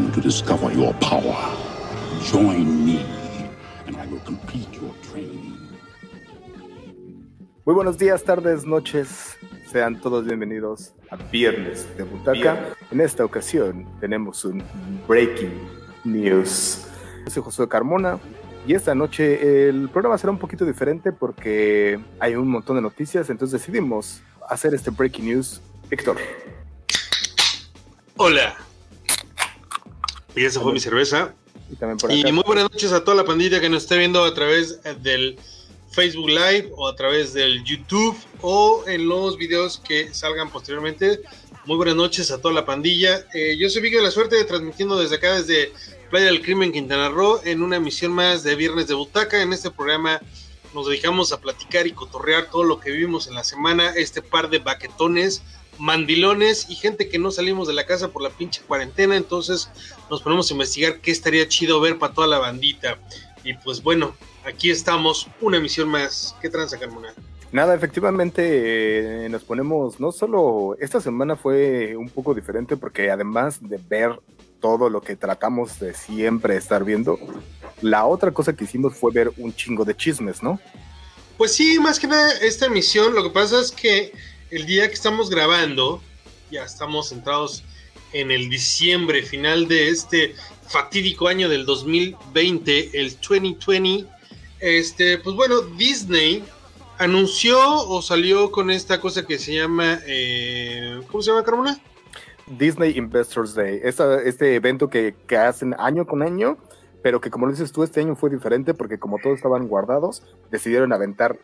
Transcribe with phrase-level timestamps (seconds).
[0.00, 1.36] To discover your power.
[2.24, 3.04] Join me,
[3.86, 5.58] and I will complete your training.
[7.66, 9.36] Muy buenos días, tardes, noches.
[9.70, 12.74] Sean todos bienvenidos a Viernes de Butaca.
[12.90, 14.64] En esta ocasión tenemos un
[15.06, 15.52] Breaking
[16.04, 16.86] News.
[17.26, 18.18] Yo soy Josué Carmona
[18.66, 23.28] y esta noche el programa será un poquito diferente porque hay un montón de noticias,
[23.28, 25.60] entonces decidimos hacer este Breaking News.
[25.88, 26.16] Víctor.
[28.16, 28.56] Hola.
[30.34, 31.34] Y esa fue mi cerveza.
[31.70, 34.24] Y también por Y muy buenas noches a toda la pandilla que nos esté viendo
[34.24, 35.38] a través del
[35.90, 41.20] Facebook Live o a través del YouTube o en los videos que salgan posteriormente.
[41.66, 43.26] Muy buenas noches a toda la pandilla.
[43.34, 45.72] Eh, yo soy Vicky de la Suerte, transmitiendo desde acá, desde
[46.08, 49.42] Playa del Crimen, Quintana Roo, en una emisión más de Viernes de Butaca.
[49.42, 50.20] En este programa
[50.74, 53.90] nos dedicamos a platicar y cotorrear todo lo que vivimos en la semana.
[53.90, 55.42] Este par de baquetones,
[55.80, 59.16] mandilones y gente que no salimos de la casa por la pinche cuarentena.
[59.16, 59.70] Entonces
[60.08, 62.98] nos ponemos a investigar qué estaría chido ver para toda la bandita.
[63.42, 64.14] Y pues bueno,
[64.44, 66.36] aquí estamos, una emisión más.
[66.40, 67.12] ¿Qué tranza, Carmona?
[67.52, 73.58] Nada, efectivamente eh, nos ponemos, no solo, esta semana fue un poco diferente porque además
[73.60, 74.20] de ver
[74.60, 77.18] todo lo que tratamos de siempre estar viendo,
[77.82, 80.60] la otra cosa que hicimos fue ver un chingo de chismes, ¿no?
[81.36, 84.12] Pues sí, más que nada, esta emisión, lo que pasa es que
[84.50, 86.02] el día que estamos grabando,
[86.50, 87.62] ya estamos centrados
[88.12, 90.34] en el diciembre final de este
[90.68, 94.06] fatídico año del 2020, el 2020.
[94.60, 96.44] Este, pues bueno, Disney
[96.98, 101.80] anunció o salió con esta cosa que se llama, eh, ¿cómo se llama, Carmona?
[102.46, 106.58] Disney Investors Day, esta- este evento que, que hacen año con año,
[107.02, 110.22] pero que como lo dices tú, este año fue diferente porque como todos estaban guardados,
[110.50, 111.38] decidieron aventar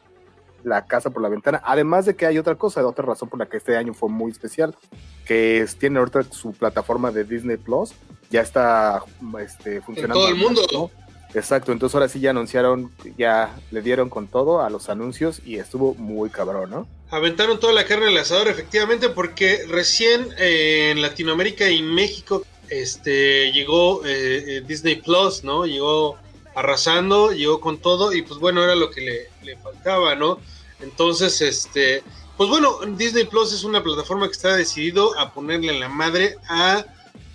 [0.67, 1.62] la casa por la ventana.
[1.64, 4.33] Además de que hay otra cosa, otra razón por la que este año fue muy
[4.33, 4.75] especial,
[5.24, 7.92] que es, tiene ahorita su plataforma de Disney Plus,
[8.30, 9.02] ya está
[9.40, 10.14] este, funcionando.
[10.20, 10.63] todo el mundo.
[10.73, 10.90] ¿no?
[11.35, 15.57] Exacto, entonces ahora sí ya anunciaron, ya le dieron con todo a los anuncios y
[15.57, 16.89] estuvo muy cabrón, ¿no?
[17.11, 23.52] Aventaron toda la carne al asador, efectivamente, porque recién eh, en Latinoamérica y México este,
[23.52, 25.64] llegó eh, eh, Disney Plus, ¿no?
[25.64, 26.17] Llegó
[26.57, 30.40] arrasando, llegó con todo y pues bueno, era lo que le, le faltaba, ¿no?
[30.81, 32.03] Entonces, este,
[32.37, 36.85] pues bueno, Disney Plus es una plataforma que está decidido a ponerle la madre a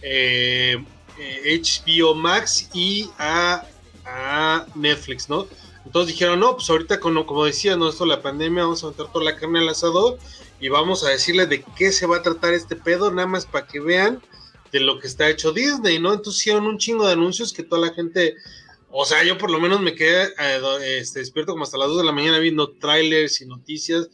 [0.01, 0.83] eh,
[1.17, 3.65] eh, HBO Max y a,
[4.75, 5.47] Netflix, ¿no?
[5.85, 9.23] Entonces dijeron, no, pues ahorita como, decía, no, esto la pandemia, vamos a meter toda
[9.23, 10.17] la carne al asador
[10.59, 13.67] y vamos a decirles de qué se va a tratar este pedo, nada más para
[13.67, 14.21] que vean
[14.71, 16.13] de lo que está hecho Disney, ¿no?
[16.13, 18.35] Entonces hicieron un chingo de anuncios que toda la gente,
[18.91, 21.99] o sea, yo por lo menos me quedé eh, este, despierto como hasta las 2
[21.99, 24.09] de la mañana viendo trailers y noticias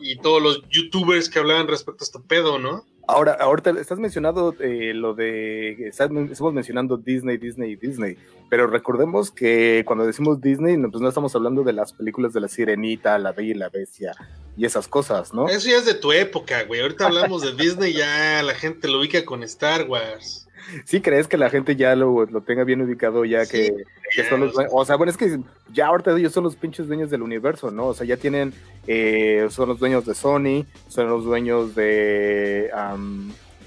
[0.00, 2.84] y todos los youtubers que hablaban respecto a este pedo, ¿no?
[3.06, 8.16] Ahora, ahorita estás mencionando eh, lo de, estás- estamos mencionando Disney, Disney y Disney,
[8.48, 12.40] pero recordemos que cuando decimos Disney, no, pues no estamos hablando de las películas de
[12.40, 14.12] la Sirenita, La Bella y la Bestia
[14.56, 15.48] y esas cosas, ¿no?
[15.48, 16.82] Eso ya es de tu época, güey.
[16.82, 20.46] Ahorita hablamos de Disney, ya la gente lo ubica con Star Wars.
[20.84, 23.74] ¿Sí crees que la gente ya lo, lo tenga bien ubicado ya Sí, que,
[24.14, 24.68] que son los, o sea.
[24.70, 25.38] o sea, bueno, es que
[25.72, 27.88] ya ahorita ellos son los pinches dueños del universo, ¿no?
[27.88, 28.52] O sea, ya tienen,
[28.86, 32.70] eh, son los dueños de Sony, son los dueños de,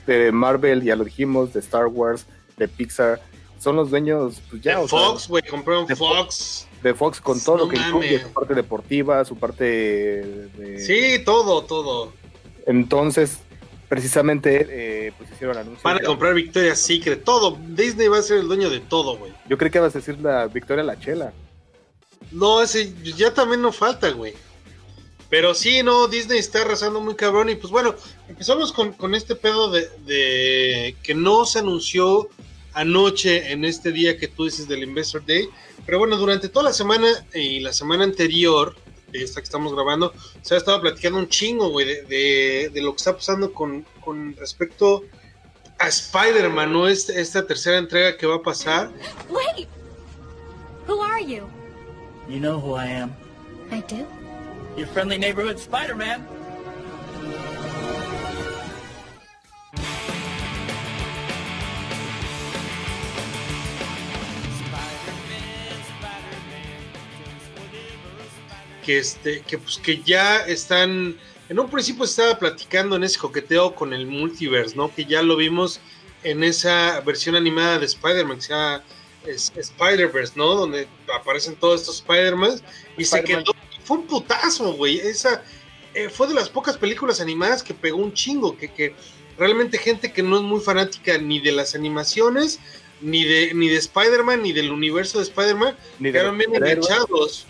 [0.05, 2.25] de Marvel, ya lo dijimos, de Star Wars,
[2.57, 3.21] de Pixar,
[3.59, 6.67] son los dueños, pues ya, de o Fox, güey, compraron de Fox.
[6.81, 10.79] de Fox con todo No lo que incluye su parte deportiva, su parte de...
[10.79, 12.11] Sí, todo, todo.
[12.65, 13.39] Entonces,
[13.89, 15.83] precisamente, eh, pues hicieron anuncios.
[15.83, 17.57] Van a comprar Victoria's Secret, todo.
[17.69, 19.31] Disney va a ser el dueño de todo, güey.
[19.47, 21.33] Yo creo que vas a decir la Victoria La Chela.
[22.31, 24.33] No, ese ya también no falta, güey.
[25.29, 27.49] Pero sí, no, Disney está arrasando muy cabrón.
[27.49, 27.95] Y pues bueno,
[28.27, 32.29] empezamos con, con este pedo de, de que no se anunció
[32.73, 35.49] anoche en este día que tú dices del Investor Day.
[35.85, 38.75] Pero bueno, durante toda la semana y la semana anterior,
[39.13, 42.91] esta que estamos grabando, se ha estado platicando un chingo, güey, de, de- de lo
[42.91, 45.03] que está pasando con, con respecto
[45.79, 46.87] a Spider-Man, ¿no?
[46.87, 48.89] Este- esta tercera entrega que va a pasar.
[49.29, 49.67] Wait!
[50.87, 51.43] Who are you?
[52.27, 53.11] You know who I am.
[53.71, 54.05] I do.
[54.77, 56.25] Your friendly neighborhood Spider-Man.
[68.83, 71.17] Que este que pues que ya están
[71.49, 74.93] en un principio estaba platicando en ese coqueteo con el multiverse, ¿no?
[74.93, 75.79] Que ya lo vimos
[76.23, 78.83] en esa versión animada de Spider-Man que se llama
[79.25, 80.55] Spider-Verse, ¿no?
[80.55, 82.61] Donde aparecen todos estos Spider-Man
[82.97, 83.43] y se quedó
[83.83, 84.99] fue un putazo, güey.
[84.99, 85.43] Esa
[85.93, 88.95] eh, fue de las pocas películas animadas que pegó un chingo, que, que
[89.37, 92.59] realmente gente que no es muy fanática ni de las animaciones,
[93.01, 97.45] ni de, ni de Spider-Man, ni del universo de Spider-Man, quedaron bien superhéroes.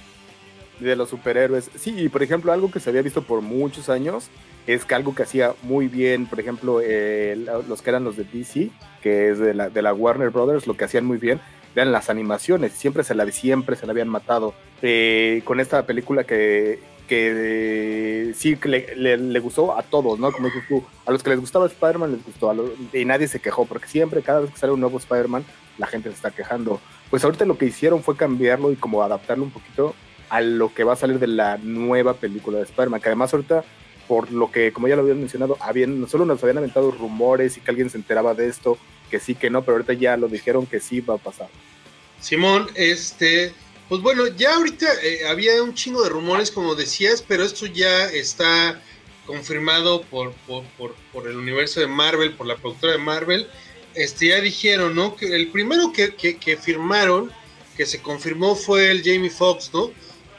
[0.84, 1.70] De los superhéroes.
[1.78, 4.28] Sí, y por ejemplo, algo que se había visto por muchos años
[4.68, 7.36] es que algo que hacía muy bien, por ejemplo, eh,
[7.68, 8.70] los que eran los de DC,
[9.02, 11.42] que es de la, de la Warner Brothers, lo que hacían muy bien
[11.76, 12.72] eran las animaciones.
[12.74, 14.54] Siempre se la, siempre se la habían matado.
[14.82, 17.32] Eh, con esta película que, que
[18.30, 20.32] eh, sí que le gustó a todos, ¿no?
[20.32, 23.28] Como dices tú, a los que les gustaba Spider-Man les gustó, a los- y nadie
[23.28, 25.44] se quejó, porque siempre, cada vez que sale un nuevo Spider-Man,
[25.78, 26.80] la gente se está quejando.
[27.10, 29.96] Pues ahorita lo que hicieron fue cambiarlo y como adaptarlo un poquito
[30.34, 33.64] a lo que va a salir de la nueva película de Spider-Man, que además ahorita,
[34.08, 37.56] por lo que, como ya lo habían mencionado, habían, no solo nos habían aventado rumores
[37.56, 38.80] y que alguien se enteraba de esto,
[39.12, 41.50] que sí, que no, pero ahorita ya lo dijeron que sí va a pasar.
[42.20, 43.54] Simón, este,
[43.88, 48.06] pues bueno, ya ahorita eh, había un chingo de rumores, como decías, pero esto ya
[48.06, 48.82] está
[49.28, 53.48] confirmado por, por, por, por el universo de Marvel, por la productora de Marvel.
[53.94, 55.16] Este, ya dijeron, ¿no?
[55.16, 57.32] Que el primero que, que, que firmaron,
[57.78, 59.92] que se confirmó, fue el Jamie Foxx, ¿no?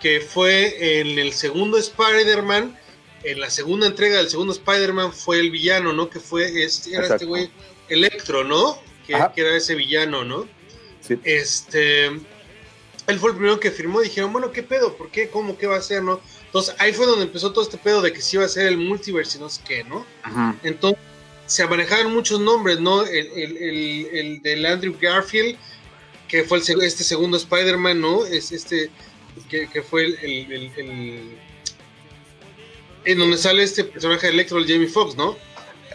[0.04, 2.78] Que fue en el segundo Spider-Man,
[3.22, 6.10] en la segunda entrega del segundo Spider-Man fue el villano, ¿no?
[6.10, 7.50] Que fue este, era este güey,
[7.88, 8.78] Electro, ¿no?
[9.06, 9.32] Que, Ajá.
[9.32, 10.46] que era ese villano, ¿no?
[11.00, 11.18] Sí.
[11.24, 14.02] Este, él fue el primero que firmó.
[14.02, 14.94] Dijeron, bueno, ¿qué pedo?
[14.94, 15.30] ¿Por qué?
[15.30, 15.56] ¿Cómo?
[15.56, 16.02] ¿Qué va a hacer?
[16.02, 16.20] ¿No?
[16.44, 18.76] Entonces ahí fue donde empezó todo este pedo de que sí iba a ser el
[18.76, 20.04] multiverse y no sé qué, ¿no?
[20.62, 21.00] Entonces
[21.46, 23.06] se manejaron muchos nombres, ¿no?
[23.06, 25.56] El, el, el, el del Andrew Garfield,
[26.28, 28.26] que fue este segundo Spider-Man, ¿no?
[28.26, 28.90] Es este,
[29.48, 31.38] que, fue el, el,
[33.04, 35.36] En donde sale este personaje de Electro, el Jamie Foxx, ¿no?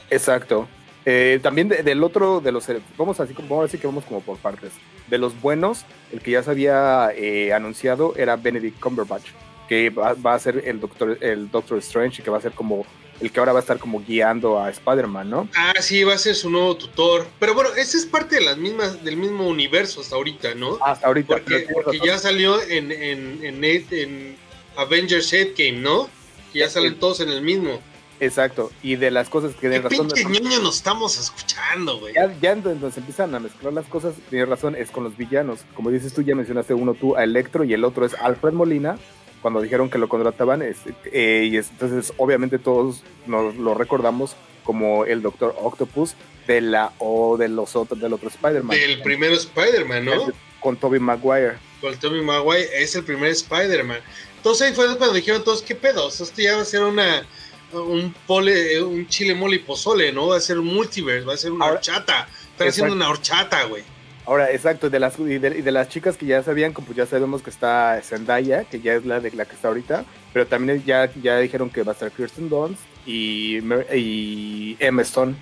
[0.09, 0.68] Exacto.
[1.06, 2.65] Eh, también de- del otro, de los,
[2.97, 4.71] vamos así, vamos a decir que vamos como por partes.
[5.07, 9.25] De los buenos, el que ya se había eh, anunciado era Benedict Cumberbatch,
[9.68, 12.86] que va, va a ser el Doctor, el Doctor Strange que va a ser como
[13.19, 15.50] el que ahora va a estar como guiando a Spider-Man, ¿no?
[15.56, 17.27] Ah, sí, va a ser su nuevo tutor.
[17.39, 20.77] Pero bueno, ese es parte de las mismas, del mismo universo hasta ahorita, ¿no?
[20.83, 21.42] Hasta ahorita.
[21.74, 24.38] Porque, ya salió en, en, en, en
[24.77, 26.10] Avengers Endgame, ¿no?
[26.54, 27.80] Que ya salen todos en el mismo.
[28.19, 28.71] Exacto.
[28.83, 30.10] Y de las cosas que ¿Qué tienes razón.
[30.10, 32.13] pinche ñoño nos estamos escuchando, güey?
[32.13, 32.56] Ya, ya
[32.92, 35.62] se empiezan a mezclar las cosas, tienes razón, es con los villanos.
[35.74, 38.98] Como dices tú, ya mencionaste uno tú a Electro y el otro es Alfred Molina.
[39.41, 40.77] Cuando dijeron que lo contrataban, es-
[41.12, 46.15] eh, y es- entonces obviamente todos nos lo recordamos como el Doctor Octopus
[46.47, 48.77] de la o de los otros del otro Spider-Man.
[48.77, 50.31] Del primero Spider-Man, ¿no?
[50.59, 51.53] Con Tobey Maguire.
[51.80, 54.00] Con Tommy Maguire, es el primer Spider-Man.
[54.36, 56.07] Entonces ahí fue cuando dijeron todos, ¿qué pedo?
[56.07, 57.25] O sea, esto ya va a ser una
[57.71, 60.27] un pole, un chile mole y pozole, ¿no?
[60.27, 62.27] Va a ser un multiverse, va a ser una Ahora- horchata.
[62.51, 63.83] Están haciendo una horchata, güey.
[64.30, 67.08] Ahora, exacto, de las, y de, y de las chicas que ya sabían, pues ya
[67.08, 70.84] sabemos que está Zendaya, que ya es la de la que está ahorita, pero también
[70.86, 73.58] ya, ya dijeron que va a estar Kirsten Dunst y,
[73.96, 75.34] y Emma Stone.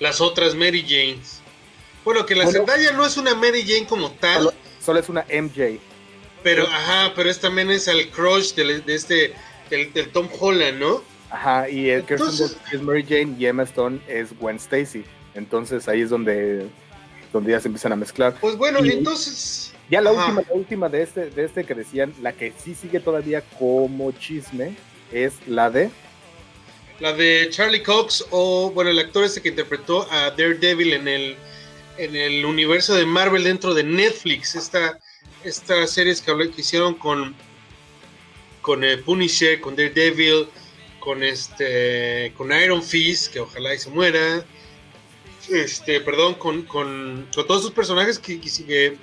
[0.00, 1.40] Las otras Mary Janes.
[2.02, 2.60] Bueno, que la Bueno.
[2.60, 5.78] Zendaya no es una Mary Jane como tal, Solo, solo es una MJ.
[6.42, 9.34] pero ajá, pero es también es el crush del- de, este,
[9.68, 11.02] del, del Tom Holland, ¿no?
[11.30, 15.04] Ajá, y el Kirsten Dunst es Mary Jane y Emma Stone es Gwen Stacy.
[15.34, 16.66] Entonces ahí es donde,
[17.38, 18.36] donde ya se empiezan a mezclar.
[18.40, 19.72] Pues bueno, Y- entonces.
[19.90, 20.26] Ya la Ajá.
[20.26, 24.12] última, la última de este, de este que decían, la que sí sigue todavía como
[24.12, 24.76] chisme,
[25.12, 25.90] es la de
[27.00, 31.36] La de Charlie Cox, o bueno, el actor este que interpretó a Daredevil en el,
[31.96, 34.56] en el universo de Marvel dentro de Netflix.
[34.56, 34.98] Esta,
[35.44, 37.34] estas series que, hablé- que hicieron con,
[38.60, 40.48] con eh, Punisher, con Daredevil,
[41.00, 44.44] con este con Iron Fist, que ojalá y se muera.
[45.50, 48.96] Este, perdón, con, con, con todos esos personajes que, que,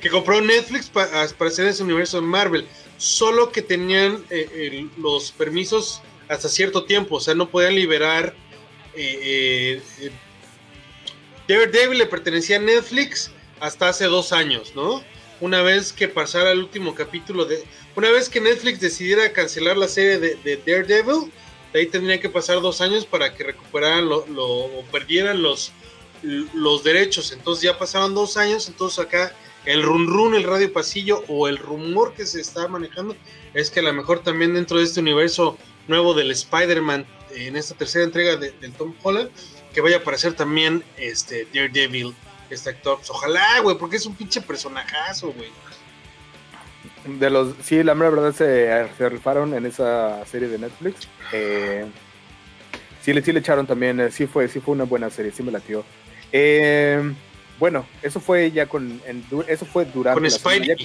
[0.00, 2.66] que, compró Netflix pa- para hacer ese universo de Marvel.
[2.98, 8.34] Solo que tenían eh, los permisos hasta cierto tiempo, o sea, no podían liberar.
[8.94, 10.10] eh, eh,
[11.48, 15.02] Daredevil le pertenecía a Netflix hasta hace dos años, ¿no?
[15.40, 17.62] Una vez que pasara el último capítulo de.
[17.96, 21.32] Una vez que Netflix decidiera cancelar la serie de Daredevil,
[21.72, 25.72] de ahí tendría que pasar dos años para que recuperaran lo, lo- o perdieran los,
[26.22, 27.32] los derechos.
[27.32, 31.56] Entonces ya pasaron dos años, entonces acá el run run, el radio pasillo o el
[31.58, 33.16] rumor que se está manejando
[33.54, 35.56] es que a lo mejor también dentro de este universo
[35.88, 39.30] nuevo del Spider-Man, en esta tercera entrega de- del Tom Holland,
[39.72, 42.14] que vaya a aparecer también este Daredevil,
[42.50, 42.98] este actor.
[42.98, 45.48] Pues ojalá, güey, porque es un pinche personajazo, güey.
[47.06, 51.08] De los, sí, la mera verdad se, se rifaron en esa serie de Netflix.
[51.32, 51.84] Eh,
[53.00, 55.42] sí, le, sí le echaron también, eh, sí fue, sí fue una buena serie, sí
[55.42, 55.84] me latió.
[56.30, 57.12] Eh,
[57.58, 60.30] bueno, eso fue ya con, en eso fue durante Con.
[60.30, 60.66] Spidey.
[60.68, 60.76] Ya,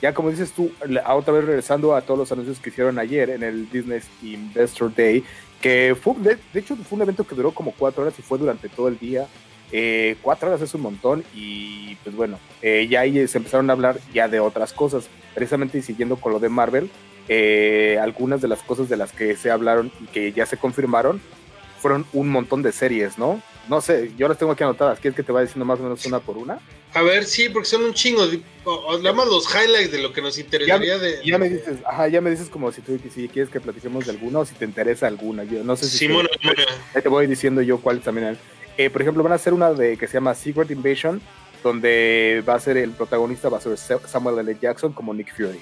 [0.00, 3.30] ya como dices tú, la- otra vez regresando a todos los anuncios que hicieron ayer
[3.30, 5.22] en el Disney Investor Day,
[5.60, 8.38] que fue, de, de hecho fue un evento que duró como cuatro horas y fue
[8.38, 9.26] durante todo el día.
[9.72, 13.72] Eh, cuatro horas es un montón y pues bueno, eh, ya ahí se empezaron a
[13.72, 16.90] hablar ya de otras cosas, precisamente siguiendo con lo de Marvel,
[17.28, 21.20] eh, algunas de las cosas de las que se hablaron y que ya se confirmaron
[21.80, 23.40] fueron un montón de series, ¿no?
[23.68, 26.04] No sé, yo las tengo aquí anotadas, ¿quieres que te vaya diciendo más o menos
[26.06, 26.58] una por una?
[26.94, 28.22] A ver, sí, porque son un chingo.
[28.90, 31.20] Hablamos los highlights de lo que nos Ya, interesaría de.
[31.24, 34.10] ya me dices, ajá, ya me dices como si tú si quieres que platiquemos de
[34.12, 35.44] alguna o si te interesa alguna.
[35.44, 36.28] Yo no sé si Simona,
[36.92, 38.26] te, ya voy diciendo yo cuáles también.
[38.28, 38.38] hay.
[38.78, 41.20] Eh, por ejemplo, van a hacer una de que se llama Secret Invasion,
[41.62, 44.56] donde va a ser el protagonista va a ser Sa- Samuel L.
[44.60, 45.60] Jackson como Nick Fury.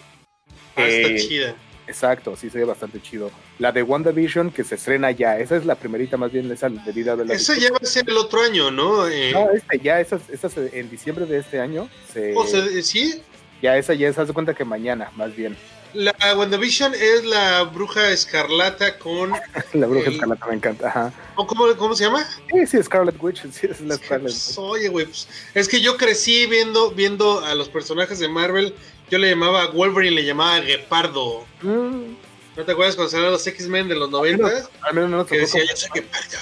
[0.76, 1.55] Ah, está Eh, chida.
[1.87, 3.33] Exacto, sí se ve bastante chido.
[3.59, 7.17] La de WandaVision que se estrena ya, esa es la primerita más bien esa debida
[7.17, 9.09] de la Esa ya va a ser el otro año, ¿no?
[9.09, 12.64] Eh, No, este ya esa, esa se- en diciembre de este año se, o sea,
[12.83, 13.21] sí,
[13.61, 15.57] ya esa ya se hace cuenta que mañana más bien.
[15.93, 19.33] la WandaVision es la bruja escarlata con.
[19.75, 21.12] La bruja El- escarlata me encanta, ajá.
[21.40, 22.26] ¿O ¿Cómo, ¿Cómo se llama?
[22.52, 24.59] Sí, sí, Scarlet Witch, sí, es la Scarlet Pues, Witch.
[24.59, 28.75] oye, güey, pues, es que yo crecí viendo, viendo a los personajes de Marvel.
[29.11, 31.44] Yo le llamaba a Wolverine, le llamaba Gepardo.
[31.62, 32.14] Mm,
[32.56, 34.47] ¿No te acuerdas cuando salieron los X-Men de los 90?
[34.82, 36.37] al menos no nos Que tocó decía, como, yo soy Gepardo.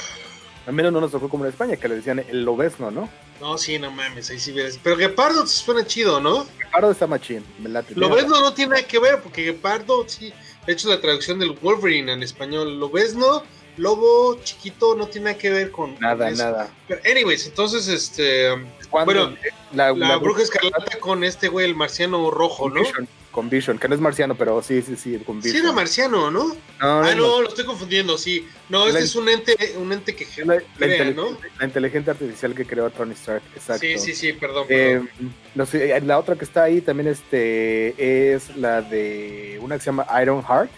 [0.67, 3.09] al menos no nos tocó como en España, que le decían el lobesno, ¿no?
[3.41, 4.81] No, sí, no mames, ahí sí ves.
[4.83, 6.45] Pero Gepardo suena chido, ¿no?
[6.73, 7.95] Pardo está machín, me late.
[7.95, 10.33] Lobezno no tiene nada que ver, porque Gepardo, sí.
[10.67, 13.43] De hecho, la traducción del Wolverine en español, Lobezno,
[13.79, 15.99] lobo chiquito, no tiene nada que ver con.
[16.01, 16.43] Nada, eso.
[16.45, 16.71] nada.
[16.87, 18.51] Pero, anyways, entonces, este.
[18.91, 19.35] Bueno,
[19.73, 22.81] la, La, bruja escarlata con este güey, el marciano rojo, con ¿no?
[22.81, 25.65] Vision, con Vision, que no es marciano, pero sí, sí, sí, con Sí Vision.
[25.67, 26.47] era marciano, ¿no?
[26.49, 28.49] no, Ah, no, lo estoy confundiendo, sí.
[28.71, 31.39] No, este La- es un ente, un ente que la, la crea, inteligencia, ¿no?
[31.59, 33.83] la inteligencia artificial que creó Tony Stark, exacto.
[33.87, 34.65] Sí, sí, sí, perdón.
[34.71, 35.35] Eh, perdón.
[35.55, 39.81] no sé, eh, la otra que está ahí también este, es la de una que
[39.83, 40.71] se llama Iron Heart.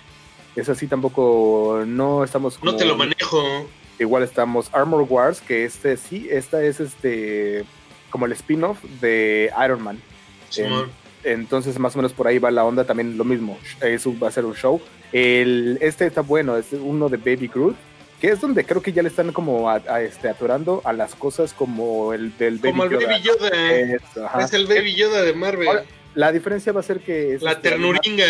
[0.56, 3.68] Esa sí tampoco no estamos no te lo manejo.
[3.98, 7.64] Igual estamos Armor Wars, que este sí, esta es este
[8.10, 10.00] como el spin-off de Iron Man.
[10.48, 10.90] Simón.
[11.22, 13.58] Entonces más o menos por ahí va la onda también lo mismo.
[13.80, 14.80] Eso va a ser un show.
[15.12, 17.76] El, este está bueno, es uno de Baby Groot,
[18.20, 21.14] que es donde creo que ya le están como a, a, este, atorando a las
[21.14, 23.06] cosas como el del Baby Como el Yoda.
[23.06, 23.72] Baby Yoda.
[23.72, 24.44] Eso, ajá.
[24.44, 25.68] Es el Baby Yoda de Marvel.
[25.68, 28.26] Ahora, La diferencia va a ser que es, la este, ternuringa.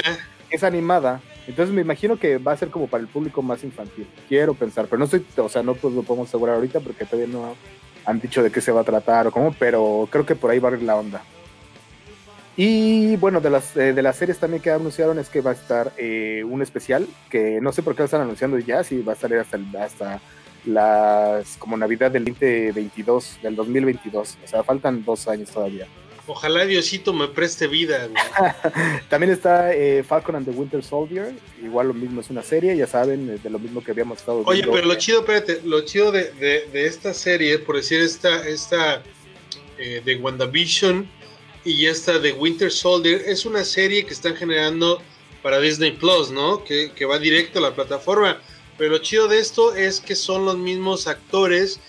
[0.50, 1.20] es animada.
[1.50, 4.06] Entonces me imagino que va a ser como para el público más infantil.
[4.28, 7.32] Quiero pensar, pero no estoy, o sea, no pues, lo podemos asegurar ahorita porque todavía
[7.32, 7.54] no
[8.04, 10.58] han dicho de qué se va a tratar o cómo, pero creo que por ahí
[10.58, 11.22] va a ir la onda.
[12.56, 15.54] Y bueno, de las, eh, de las series también que anunciaron es que va a
[15.54, 19.14] estar eh, un especial que no sé por qué lo están anunciando ya, si va
[19.14, 20.20] a salir hasta, hasta
[20.66, 24.38] las como Navidad del 2022, del 2022.
[24.44, 25.86] O sea, faltan dos años todavía.
[26.30, 29.02] Ojalá Diosito me preste vida, güey.
[29.08, 32.86] También está eh, Falcon and the Winter Soldier, igual lo mismo, es una serie, ya
[32.86, 34.72] saben, de lo mismo que habíamos estado Oye, viendo.
[34.72, 39.02] pero lo chido, espérate, lo chido de, de- de esta serie, por decir esta, esta
[39.78, 41.08] eh, de WandaVision
[41.64, 45.02] y esta de Winter Soldier, es una serie que están generando
[45.42, 46.62] para Disney Plus, ¿no?
[46.64, 48.40] Que, que va directo a la plataforma.
[48.78, 51.80] Pero lo chido de esto es que son los mismos actores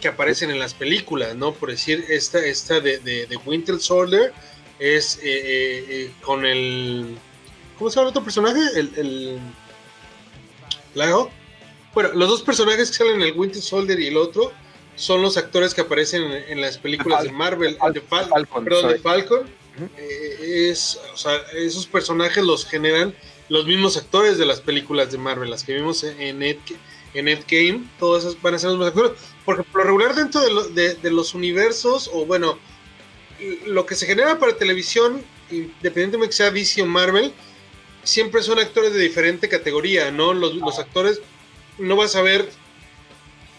[0.00, 1.52] que aparecen en las películas, ¿no?
[1.54, 4.32] Por decir, esta, esta de, de- de Winter Soldier
[4.78, 7.16] es eh, eh, eh, con el...
[7.78, 8.60] ¿Cómo se llama el otro personaje?
[8.74, 8.90] El...
[8.96, 9.38] el
[10.94, 11.30] Lago.
[11.94, 14.52] Bueno, los dos personajes que salen en el Winter Soldier y el otro
[14.96, 18.92] son los actores que aparecen en, en las películas de Marvel, de, Fal- Falcon, perdón,
[18.92, 18.98] de.
[18.98, 19.48] Falcon.
[19.96, 23.14] Eh, es, o sea, esos personajes los generan
[23.48, 26.58] los mismos actores de las películas de Marvel, las que vimos en, en, Ed,
[27.14, 29.12] en Endgame, todas esas van a ser los mismos actores,
[29.44, 32.58] porque por lo regular dentro de, lo- de- de los universos, o bueno,
[33.66, 37.32] lo que se genera para televisión, independientemente que sea DC o Marvel,
[38.02, 40.34] siempre son actores de diferente categoría, ¿no?
[40.34, 41.20] Los, los actores,
[41.78, 42.48] no vas a ver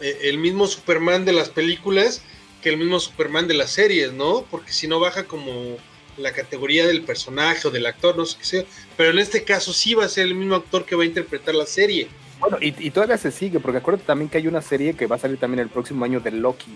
[0.01, 2.21] eh, el mismo Superman de las películas
[2.61, 4.45] que el mismo Superman de las series, ¿no?
[4.51, 5.77] Porque si no baja como
[6.17, 8.63] la categoría del personaje o del actor, no sé qué sea.
[8.97, 11.55] Pero en este caso sí va a ser el mismo actor que va a interpretar
[11.55, 12.07] la serie.
[12.41, 15.19] Bueno, y, todavía se sigue, porque acuérdate también que hay una serie que va a
[15.19, 16.75] salir también el próximo año de Loki.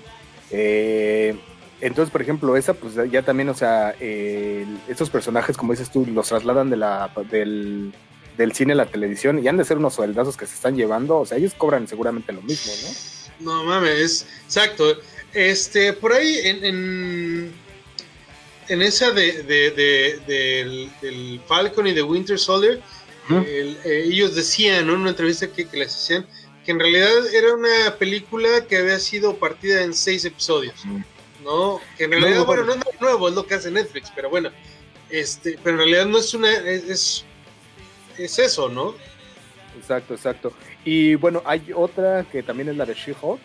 [0.51, 1.35] Eh,
[1.81, 6.05] entonces, por ejemplo, esa, pues ya también, o sea, eh, estos personajes, como dices tú,
[6.05, 7.91] los trasladan de la, del,
[8.53, 11.25] cine a la televisión y han de ser unos sueldazos que se están llevando, o
[11.25, 13.53] sea, ellos cobran seguramente lo mismo, ¿no?
[13.53, 14.85] No mames, es- exacto.
[15.33, 17.51] Este, por ahí en, en,
[18.69, 22.79] en esa de, de- de- del, del Falcon y de Winter Soldier,
[23.29, 24.93] El- eh, ellos decían ¿no?
[24.93, 26.25] en una entrevista que, que les hacían
[26.63, 30.83] que en realidad era una película que había sido partida en seis episodios.
[31.43, 31.79] ¿no?
[31.97, 34.31] Que en realidad, No, bueno, no es nada nuevo, es lo que hace Netflix, pero
[34.31, 34.49] bueno,
[35.11, 37.25] este, pero en realidad no es una, es, es,
[38.17, 38.95] es eso, ¿no?
[39.77, 40.53] Exacto, exacto.
[40.83, 43.41] Y bueno, hay otra que también es la de She-Hulk,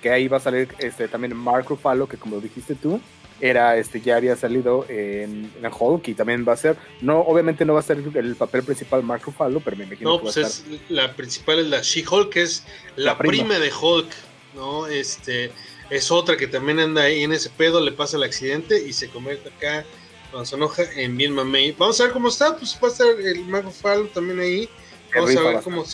[0.00, 2.98] que ahí va a salir este, también Mark Ruffalo, que como dijiste tú,
[3.40, 7.64] era este ya había salido en, en Hulk y también va a ser, no, obviamente
[7.64, 10.32] no va a ser el papel principal Mark Ruffalo, pero me imagino No, que va
[10.32, 10.78] pues a es estar.
[10.88, 12.64] la principal es la She-Hulk, que es
[12.96, 13.32] la, La prima.
[13.54, 13.58] prima.
[13.58, 14.08] de Hulk,
[14.54, 14.86] ¿no?
[14.86, 15.50] Este
[15.90, 19.08] es otra que también anda ahí en ese pedo, le pasa el accidente y se
[19.08, 19.84] convierte acá
[20.30, 21.72] cuando se enoja en Bien Mamey.
[21.72, 24.68] Vamos a ver cómo está, pues va a estar el Mago Fall también ahí.
[25.14, 25.84] Vamos a ver va cómo,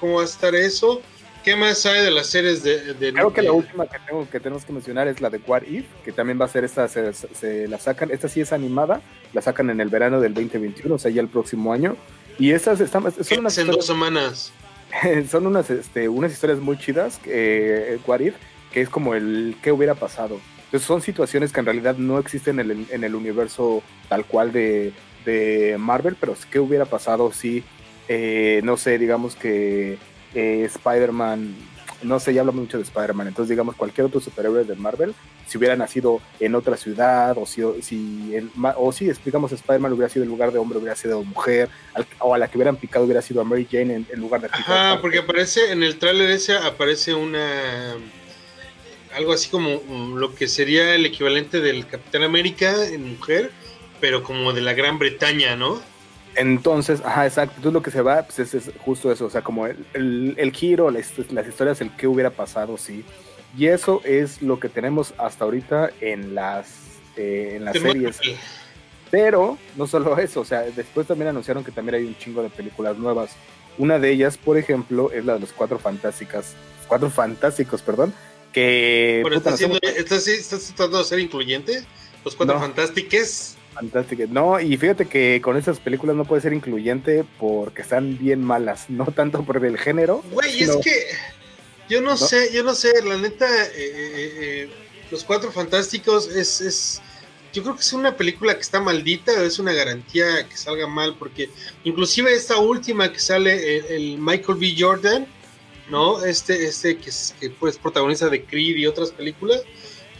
[0.00, 1.00] cómo va a estar eso.
[1.44, 4.40] ¿Qué más hay de las series de, de- Creo que la última que, tengo, que
[4.40, 7.12] tenemos que mencionar es la de What If, que también va a ser esta, se,
[7.12, 9.02] se la sacan, esta sí es animada,
[9.34, 11.96] la sacan en el verano del 2021, o sea, ya el próximo año.
[12.38, 14.52] Y estas están, son, unas en dos semanas?
[15.30, 18.34] son unas, este, unas historias muy chidas, eh, What If,
[18.72, 20.40] que es como el qué hubiera pasado.
[20.64, 24.50] Entonces son situaciones que en realidad no existen en el, en el universo tal cual
[24.50, 24.92] de,
[25.26, 27.62] de Marvel, pero qué hubiera pasado si,
[28.08, 29.98] eh, no sé, digamos que
[30.34, 31.54] eh, Spider-Man,
[32.02, 35.14] no sé, ya hablamos mucho de Spider-Man, entonces digamos cualquier otro superhéroe de Marvel,
[35.46, 40.08] si hubiera nacido en otra ciudad, o si, si el- o si digamos Spider-Man hubiera
[40.10, 43.04] sido en lugar de hombre, hubiera sido mujer, al- o a la que hubieran picado
[43.06, 45.00] hubiera sido a Mary Jane en, en lugar de Ajá, Parker.
[45.00, 47.94] porque aparece en el tráiler ese aparece una
[49.16, 53.50] algo así como mm, lo que sería el equivalente del Capitán América en mujer,
[54.00, 55.80] pero como de la Gran Bretaña, ¿no?
[56.36, 57.54] Entonces, ajá, exacto.
[57.56, 60.34] Entonces lo que se va, pues es, es justo eso, o sea, como el, el,
[60.36, 63.04] el giro, las, las historias, el qué hubiera pasado, sí.
[63.56, 66.68] Y eso es lo que tenemos hasta ahorita en las,
[67.16, 68.18] eh, en las series.
[69.10, 72.50] Pero no solo eso, o sea, después también anunciaron que también hay un chingo de
[72.50, 73.30] películas nuevas.
[73.78, 76.54] Una de ellas, por ejemplo, es la de los Cuatro Fantásticas,
[76.88, 78.12] Cuatro Fantásticos, perdón,
[78.52, 81.84] que Pero puta, ¿estás, siendo- hemos- estás- estás tratando de ser incluyente?
[82.24, 82.60] Los cuatro No.
[82.60, 83.56] fantásticos.
[83.74, 84.28] Fantásticas.
[84.30, 88.86] No, y fíjate que con esas películas no puede ser incluyente porque están bien malas,
[88.88, 90.22] no tanto por el género.
[90.30, 90.92] Güey, sino- es que
[91.88, 94.68] yo no, sé, yo no sé, la neta, eh, eh, eh,
[95.10, 97.02] los cuatro fantásticos es, es,
[97.52, 101.16] yo creo que es una película que está maldita, es una garantía que salga mal,
[101.18, 101.50] porque
[101.84, 104.74] inclusive esta última que sale, el, el Michael B.
[104.78, 105.26] Jordan,
[105.90, 106.24] ¿no?
[106.24, 109.60] Este, este que es, que pues protagonista de Creed y otras películas,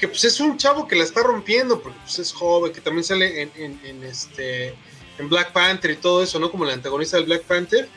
[0.04, 3.04] que pues es un chavo que la está rompiendo, porque pues es joven, que también
[3.04, 4.74] sale en, en, en este,
[5.18, 6.50] en Black Panther y todo eso, ¿no?
[6.50, 7.88] Como el antagonista del Black Panther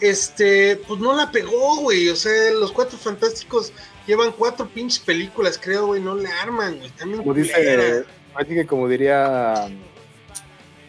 [0.00, 2.08] este, pues no la pegó, güey.
[2.08, 3.72] O sea, los cuatro fantásticos
[4.06, 6.00] llevan cuatro pinches películas, creo, güey.
[6.00, 6.90] No le arman, güey.
[6.90, 9.68] También como dice, así que como diría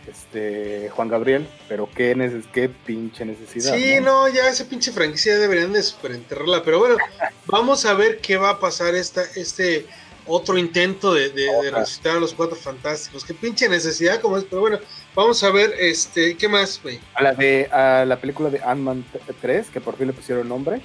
[0.07, 3.75] este Juan Gabriel, pero qué, neces qué pinche necesidad.
[3.75, 6.63] Sí, no, ya esa pinche franquicia deberían de superenterrarla.
[6.63, 6.97] Pero bueno,
[7.47, 9.87] vamos a ver qué va a pasar esta, este
[10.29, 13.25] otro intento de, de, de resucitar a los cuatro fantásticos.
[13.25, 14.79] Qué pinche necesidad como es, pero bueno,
[15.15, 16.99] vamos a ver, este, ¿qué más, güey?
[17.15, 19.03] A la de a la película de Ant-Man
[19.41, 20.81] 3, que por fin le pusieron nombre.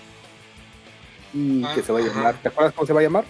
[1.32, 2.12] Y Ah, que se va a ajá.
[2.14, 3.24] llamar, ¿te acuerdas cómo se va a llamar?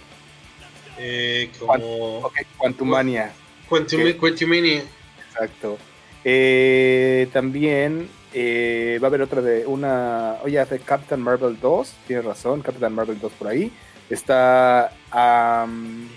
[0.97, 3.31] Eh, como Ok, Quantumania.
[3.67, 4.15] Quantum, ok.
[4.17, 4.83] Quantumania.
[5.31, 5.77] Exacto.
[6.23, 10.37] Eh, también eh, va a haber otra de una.
[10.43, 11.93] Oye, hace Captain Marvel 2.
[12.07, 13.71] Tienes razón, Captain Marvel 2 por ahí.
[14.09, 14.91] Está.
[15.11, 16.07] am,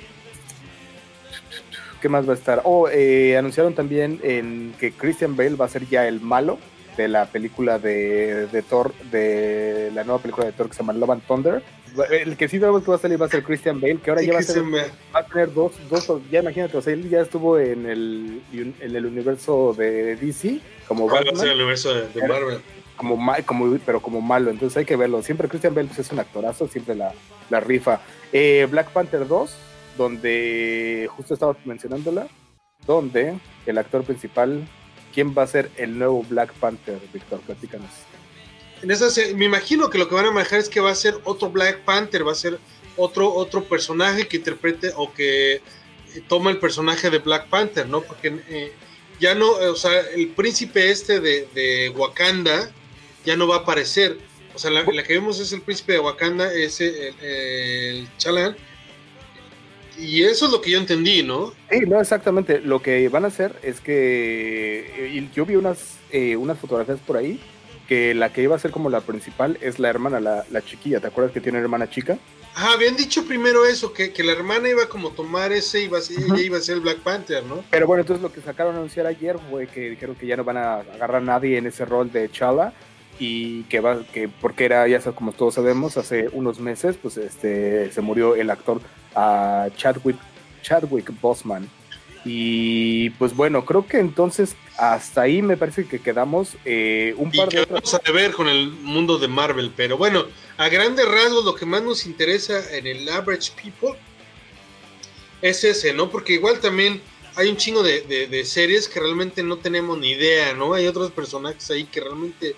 [2.00, 2.60] ¿Qué más va a estar?
[2.64, 6.58] Oh, eh, anunciaron también en que Christian Bale va a ser ya el malo
[6.96, 10.92] de la película de, de Thor, de la nueva película de Thor que se llama
[10.92, 11.62] Love and Thunder.
[12.10, 14.20] El que sí sabemos que va a salir va a ser Christian Bale, que ahora
[14.20, 17.08] Sí, ya va a, ser, va a tener dos, dos, ya imagínate, o sea, él
[17.08, 21.56] ya estuvo en el, en el universo de DC como ¿Cuál va a ser el
[21.56, 22.60] universo de, de Marvel?
[22.98, 25.22] Como, ma- como pero como malo, entonces hay que verlo.
[25.22, 27.14] Siempre Christian Bale pues, es un actorazo, siempre la,
[27.48, 28.00] la rifa.
[28.32, 29.50] Eh, Black Panther 2,
[29.96, 32.28] donde justo estaba mencionándola,
[32.86, 34.66] donde el actor principal,
[35.14, 37.40] ¿quién va a ser el nuevo Black Panther, Víctor?
[37.40, 37.90] Platícanos.
[38.82, 41.14] En esa me imagino que lo que van a manejar es que va a ser
[41.24, 42.58] otro Black Panther, va a ser
[42.96, 45.60] otro, otro personaje que interprete o que eh,
[46.28, 48.02] toma el personaje de Black Panther, ¿no?
[48.02, 48.72] Porque eh,
[49.20, 52.70] ya no, eh, o sea, el príncipe este de, de Wakanda
[53.28, 54.16] ya no va a aparecer.
[54.54, 58.56] O sea, la, la que vemos es el príncipe de Wakanda, ese, el, el Chalan.
[59.98, 61.52] Y eso es lo que yo entendí, ¿no?
[61.70, 62.60] Sí, no, exactamente.
[62.60, 67.18] Lo que van a hacer es que eh, yo vi unas, eh, unas fotografías por
[67.18, 67.38] ahí
[67.86, 71.00] que la que iba a ser como la principal es la hermana, la, la chiquilla.
[71.00, 72.18] ¿Te acuerdas que tiene hermana chica?
[72.54, 75.98] Ajá, habían dicho primero eso, que, que la hermana iba como a tomar ese, iba
[75.98, 77.62] a ser, ella iba a ser el Black Panther, ¿no?
[77.70, 80.44] Pero bueno, entonces lo que sacaron a anunciar ayer fue que dijeron que ya no
[80.44, 82.72] van a agarrar a nadie en ese rol de Chala
[83.18, 87.16] y que va, que porque era, ya sabes, como todos sabemos, hace unos meses, pues
[87.16, 88.80] este se murió el actor
[89.14, 90.16] ah, Chadwick,
[90.62, 91.68] Chadwick Boseman.
[92.24, 97.38] Y pues bueno, creo que entonces hasta ahí me parece que quedamos eh, un Y
[97.38, 97.82] par de que otras.
[97.92, 99.72] vamos a ver con el mundo de Marvel.
[99.74, 100.26] Pero bueno,
[100.56, 103.98] a grandes rasgos, lo que más nos interesa en el Average People
[105.40, 106.10] es ese, ¿no?
[106.10, 107.00] Porque igual también
[107.36, 110.74] hay un chingo de, de- de series que realmente no tenemos ni idea, ¿no?
[110.74, 112.56] Hay otros personajes ahí que realmente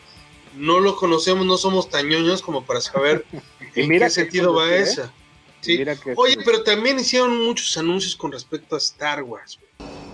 [0.54, 3.24] no lo conocemos, no somos tan ñoños como para saber
[3.74, 4.80] en mira qué que sentido va ¿eh?
[4.82, 5.12] esa.
[5.60, 5.78] Sí.
[5.78, 9.58] Mira que- Oye, pero también hicieron muchos anuncios con respecto a Star Wars.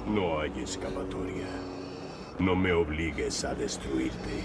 [0.07, 1.47] No hay escapatoria.
[2.39, 4.43] No me obligues a destruirte.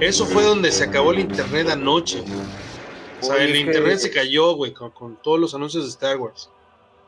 [0.00, 2.22] Eso fue donde se acabó el internet anoche.
[3.20, 5.90] O sea, Oye, el que- internet se cayó, güey, con, con todos los anuncios de
[5.90, 6.50] Star Wars.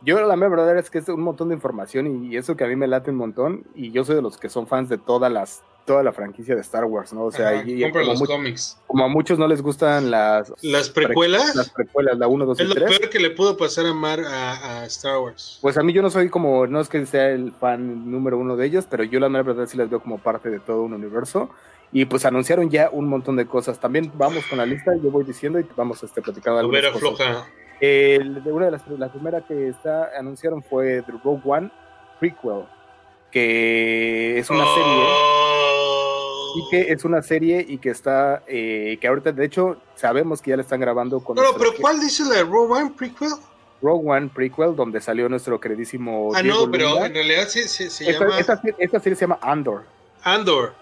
[0.03, 2.67] Yo la mera verdad es que es un montón de información y, eso que a
[2.67, 5.31] mí me late un montón y yo soy de los que son fans de todas
[5.31, 7.25] las toda la franquicia de Star Wars, ¿no?
[7.25, 8.79] O sea, Ajá, y- como, los cómics.
[8.87, 12.65] como a muchos no les gustan las Las precuelas las precuelas, la 1, 2 es
[12.65, 12.99] y lo 3.
[12.99, 15.59] peor que le pudo pasar a Mar a, a Star Wars.
[15.61, 18.57] Pues a mí yo no soy como, no es que sea el fan número uno
[18.57, 20.93] de ellos, pero yo la mera verdad sí las veo como parte de todo un
[20.93, 21.51] universo.
[21.93, 23.81] Y pues anunciaron ya un montón de cosas.
[23.81, 27.01] También vamos con la lista, yo voy diciendo y vamos este, platicando algunas cosas.
[27.01, 27.47] floja.
[27.81, 31.71] De una de las la primera que está anunciaron fue The Rogue One
[32.19, 32.65] prequel,
[33.31, 35.05] que es una serie
[36.53, 36.55] Oh.
[36.59, 40.51] y que es una serie y que está eh, que ahorita de hecho sabemos que
[40.51, 43.29] ya la están grabando con pero ¿cuál dice la de Rogue One prequel?
[43.81, 48.05] Rogue One prequel donde salió nuestro queridísimo Ah, Diego no, pero en realidad se esta,
[48.05, 49.85] llama esta- esta serie se llama Andor.
[50.23, 50.75] Andor.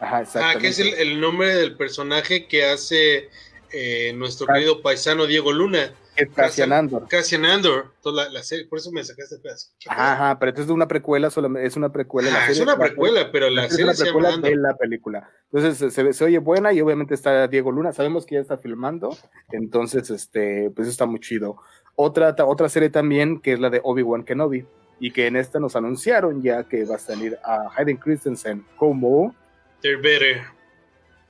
[0.00, 0.60] Ajá, Ah, exactamente.
[0.62, 3.30] que es el, el nombre del personaje que hace
[3.72, 4.54] eh, nuestro Ah.
[4.54, 5.92] querido paisano Diego Luna.
[6.18, 7.06] Que es Cassian Andor.
[7.08, 7.92] Cassian Andor.
[8.02, 9.68] Toda la, la serie, por eso me sacaste el pedazo.
[9.88, 12.30] Ajá, pero entonces es una precuela, solamente es una precuela.
[12.30, 14.50] la Ah, es una la precuela, pero la es serie una se llama precuela Andor.
[14.50, 15.30] de la película.
[15.52, 17.92] Entonces se, se- se oye buena y obviamente está Diego Luna.
[17.92, 19.16] Sabemos que ya está filmando,
[19.52, 21.56] entonces este, pues está muy chido.
[21.94, 24.66] Otra, otra serie también que es la de Obi-Wan Kenobi
[25.00, 29.34] y que en esta nos anunciaron ya que va a salir a Hayden Christensen como,
[29.80, 30.42] They're better.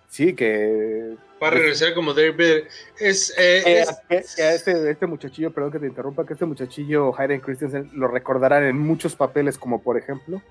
[0.08, 2.66] Sí, que Va a regresar como They're better.
[2.98, 7.14] Es, eh, Eh, es- a este, este muchachillo, perdón que te interrumpa, que este muchachillo
[7.16, 10.42] Hayden Christensen lo recordarán en muchos papeles, como por ejemplo,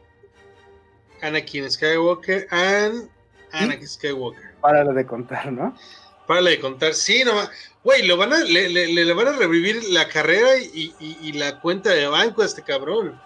[1.22, 3.10] Anakin Skywalker and
[3.52, 4.52] Anakin Skywalker.
[4.62, 5.76] para de contar, ¿no?
[6.26, 7.50] Para de contar, sí, no ma-
[7.84, 11.32] Güey, lo van a, le, le- le van a revivir la carrera y, y- y
[11.34, 13.20] la cuenta de banco a este cabrón.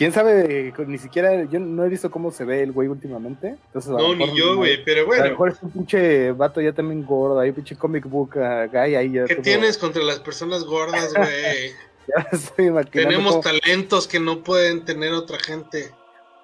[0.00, 3.56] Quién sabe, ni siquiera, yo no he visto cómo se ve el güey últimamente.
[3.66, 5.24] Entonces, No, ni yo, güey, pero A lo bueno.
[5.24, 9.12] mejor es un pinche vato ya también gordo, ahí pinche comic book ah, guy ahí
[9.12, 9.26] ya.
[9.26, 11.72] ¿Qué tienes contra las personas gordas, güey?
[12.08, 15.90] ya estoy imaginando Tenemos talentos que no pueden tener otra gente.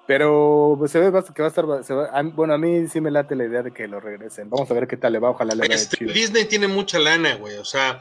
[0.05, 2.87] Pero pues, se ve que va a estar, se va- a mí- bueno, a mí
[2.87, 4.51] sí me late la idea de que lo regresen.
[4.51, 6.13] Vamos a ver qué tal le va, ojalá le vaya Este, chido.
[6.13, 7.57] Disney tiene mucha lana, güey.
[7.57, 7.99] O sea,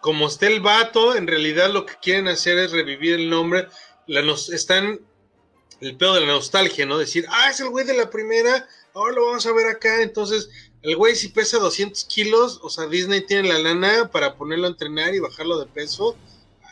[0.00, 3.68] como está el vato, en realidad lo que quieren hacer es revivir el nombre.
[4.06, 5.00] La nos, están
[5.80, 6.98] el pedo de la nostalgia, ¿no?
[6.98, 10.02] Decir, ah, es el güey de la primera, ahora lo vamos a ver acá.
[10.02, 10.48] Entonces,
[10.82, 14.70] el güey si pesa 200 kilos, o sea, Disney tiene la lana para ponerlo a
[14.70, 16.16] entrenar y bajarlo de peso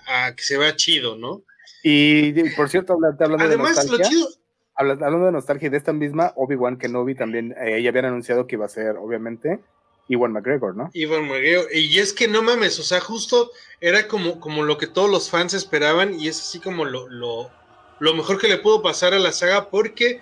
[0.07, 1.43] a que se vea chido, ¿no?
[1.83, 4.29] Y, por cierto, habla- hablando Además, de lo nostalgia, chido,
[4.75, 8.47] habla- hablando de nostalgia y de esta misma, Obi-Wan Kenobi también, eh, ya habían anunciado
[8.47, 9.61] que iba a ser, obviamente,
[10.09, 10.91] Iwan McGregor, ¿no?
[10.93, 11.67] Iván McGregor.
[11.75, 15.31] Y es que no mames, o sea, justo era como, como lo que todos los
[15.31, 17.51] fans esperaban y es así como lo, lo,
[18.01, 20.21] lo mejor que le pudo pasar a la saga porque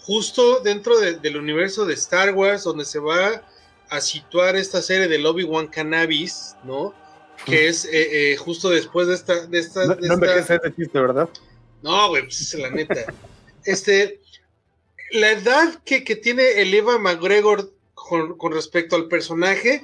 [0.00, 3.42] justo dentro de- del universo de Star Wars, donde se va
[3.90, 6.94] a situar esta serie del Obi-Wan Cannabis, ¿no?
[7.44, 9.46] Que es eh, eh, justo después de esta...
[9.46, 11.28] De esta, No, de no esta- ese chiste, ¿verdad?
[11.82, 13.04] no, güey, pues es la neta.
[13.64, 14.20] Este,
[15.10, 17.72] la edad que, que tiene el Eva McGregor
[18.08, 19.82] con, respecto al personaje,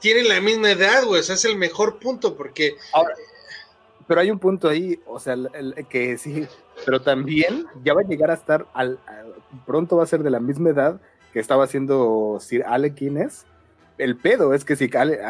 [0.00, 1.20] tiene la misma edad, güey.
[1.20, 2.76] O sea, es el mejor punto porque
[4.10, 5.36] pero hay un punto ahí, o sea,
[5.88, 6.44] que sí,
[6.84, 8.98] pero también ya va a llegar a estar, al,
[9.64, 11.00] pronto va a ser de la misma edad
[11.32, 13.46] que estaba haciendo Sir Alec Guinness.
[13.98, 15.20] El pedo es que si Ale-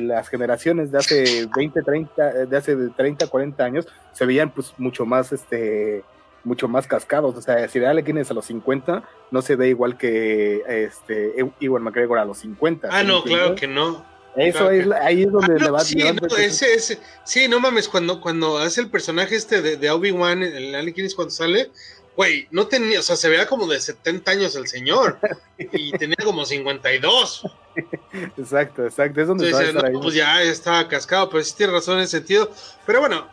[0.00, 4.72] las generaciones de hace 20, 30, eh, de hace 30, 40 años se veían pues
[4.78, 6.02] mucho más, este,
[6.46, 7.36] mucho más cascados.
[7.36, 11.82] O sea, Sir Alec Guinness a los 50 no se ve igual que este Iwan
[11.82, 12.88] McGregor a los 50.
[12.90, 14.06] Ah, ¿sí me no, claro que no.
[14.36, 16.18] Eso claro es, ahí es donde Ah, le no, va sí, le va a no,
[16.20, 20.42] empezar- ese, ese, sí, no mames, cuando, cuando hace el personaje este de, de Obi-Wan,
[20.42, 21.70] el Anakin cuando sale,
[22.14, 25.18] güey, no tenía, o sea, se veía como de 70 años el señor
[25.58, 27.46] y tenía como 52.
[28.36, 29.20] Exacto, exacto.
[29.20, 32.50] Es donde Entonces, no, pues ya estaba cascado, pero sí tiene razón en ese sentido.
[32.84, 33.26] Pero bueno,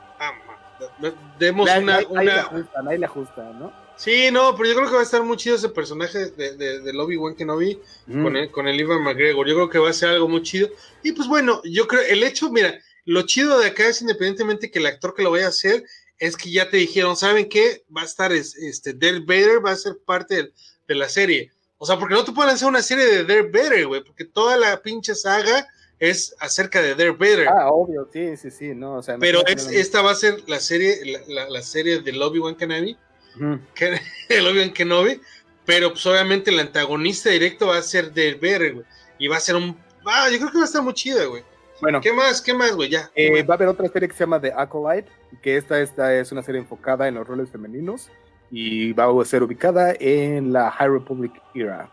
[1.40, 3.84] demos Ahí- una, ahí- ahí le una- ajustan, ahí le ajustan, ¿no?
[3.96, 6.80] Sí, no, pero yo creo que va a estar muy chido ese personaje de, de,
[6.82, 8.24] del Obi-Wan Kenobi Mm.
[8.24, 9.48] con, el, con el Ivan McGregor.
[9.48, 10.68] Yo creo que va a ser algo muy chido.
[11.04, 12.74] Y pues bueno, yo creo, el hecho, mira,
[13.06, 15.84] lo chido de acá es independientemente que el actor que lo vaya a hacer,
[16.18, 17.84] es que ya te dijeron, ¿saben qué?
[17.96, 20.54] Va a estar es- este Darth Vader, va a ser parte del-
[20.88, 21.52] de la serie.
[21.78, 24.58] O sea, porque no te pueden hacer una serie de Darth Vader, güey, porque toda
[24.58, 25.68] la pinche saga
[26.10, 27.48] es acerca de Darth Vader.
[27.48, 30.60] Ah, obvio, sí, sí, sí, no, o sea, pero es- esta va a ser la
[30.60, 32.98] serie, la, la- la serie del Obi-Wan Kenobi,
[33.36, 33.60] Ujú.
[33.76, 35.22] que el Obi-Wan Kenobi,
[35.66, 38.86] pero pues obviamente el antagonista directo va a ser Darth Vader, güey,
[39.18, 41.44] y va a ser un, ah, yo creo que va a estar muy chida, güey.
[41.82, 42.42] Bueno, ¿Qué más?
[42.42, 42.90] ¿Qué más, güey?
[42.90, 43.10] Ya.
[43.14, 45.10] ¿qué eh, va a haber otra serie que se llama The Acolyte,
[45.42, 48.10] que esta, esta es una serie enfocada en los roles femeninos
[48.52, 51.90] y va a ser ubicada en la High Republic era.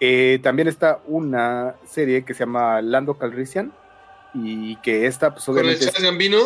[0.00, 3.72] Eh, también está una serie que se llama Lando Calrissian
[4.34, 6.38] y que esta, pues Con el Gambino.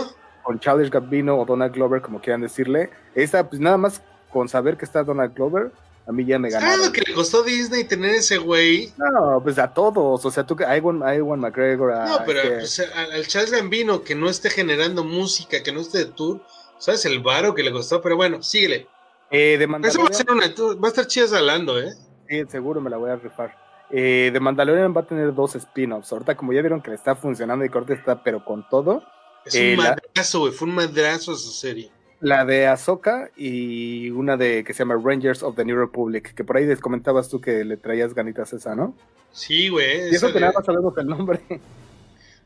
[0.42, 2.90] con Childish Gambino o Donald Glover, como quieran decirle.
[3.14, 5.70] Esta, pues nada más con saber que está Donald Glover,
[6.06, 6.86] a mí ya me ¿Sabes ganaron.
[6.86, 8.92] lo que le costó Disney tener ese güey?
[8.96, 12.18] No, pues a todos, o sea, tú que a Ewan, a Ewan McGregor, a No,
[12.26, 16.04] pero pues, al, al Charles Gambino que no esté generando música, que no esté de
[16.06, 16.42] tour,
[16.78, 18.02] ¿sabes el varo que le costó?
[18.02, 18.88] Pero bueno, síguele.
[19.30, 21.94] eh, de Eso va a Mandalorian, ser una, va a estar chido hablando, ¿eh?
[22.28, 23.56] Sí, seguro me la voy a rifar.
[23.90, 26.12] Eh, de Mandalorian va a tener dos spin-offs.
[26.12, 29.02] Ahorita, como ya vieron que le está funcionando y corte está, pero con todo.
[29.44, 31.90] Es Eh, un la- madrazo, güey, fue un madrazo esa serie.
[32.20, 36.42] La de Ahsoka y una de que se llama Rangers of the New Republic, que
[36.44, 38.96] por ahí les comentabas tú que le traías ganitas esa, ¿no?
[39.32, 40.10] Sí, güey.
[40.10, 41.40] Y eso que de- nada más sabemos el nombre.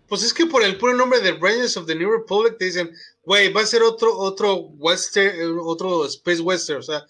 [0.08, 2.90] Pues es que por el puro nombre de Rangers of the New Republic te dicen,
[3.24, 7.02] güey, va a ser otro, otro western, eh, otro space western, o sea,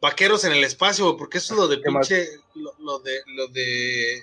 [0.00, 3.46] vaqueros en el espacio, güey, porque eso es lo de pinche, lo, lo de, lo
[3.48, 4.22] de,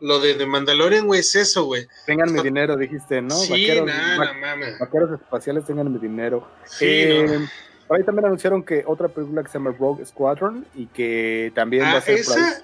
[0.00, 1.86] lo de, de Mandalorian, güey, es eso, güey.
[2.06, 3.34] Tengan mi dinero, dijiste, ¿no?
[3.36, 4.78] sí, Vaqueros- nada, va- mames.
[4.78, 6.46] vaqueros espaciales, tengan mi dinero.
[6.66, 7.48] Sí, Eh, no.
[7.86, 11.82] Por ahí también anunciaron que otra película que se llama Rogue Squadron y que también
[11.84, 12.42] va Ah, a ser por ahí.
[12.42, 12.62] esa,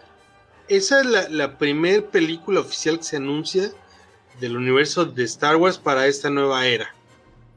[0.69, 3.71] esa es la, la primer película oficial que se anuncia
[4.41, 6.95] del universo de Star Wars para esta nueva era.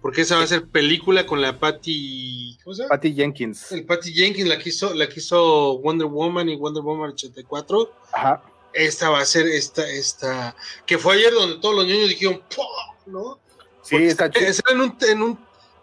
[0.04, 2.58] Porque esa va a ser película con la Patty.
[2.64, 2.90] ¿Cómo se llama?
[2.90, 3.72] Patty Jenkins.
[3.72, 7.90] El Patty Jenkins la quiso, la quiso Wonder Woman y Wonder Woman 84.
[8.12, 8.44] Ajá.
[8.74, 10.56] Esta va a ser esta, esta.
[10.86, 12.66] Que fue ayer donde todos los niños dijeron, "Pua",
[13.06, 13.40] ¿no?
[13.82, 14.52] Sí, Porque está chido.
[14.72, 15.40] en un, en un.